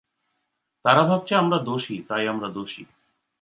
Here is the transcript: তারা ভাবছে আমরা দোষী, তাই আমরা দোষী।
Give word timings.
তারা 0.85 1.03
ভাবছে 1.03 1.33
আমরা 1.35 1.57
দোষী, 1.59 1.97
তাই 2.07 2.25
আমরা 2.27 2.47
দোষী। 2.49 2.83